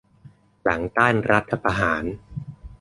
[0.63, 2.03] หลังต้านรัฐประหาร